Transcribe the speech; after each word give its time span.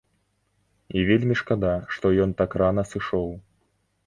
І 1.01 1.03
вельмі 1.09 1.35
шкада, 1.41 1.75
што 1.97 2.05
ён 2.25 2.35
так 2.41 2.51
рана 2.63 2.87
сышоў. 2.95 3.29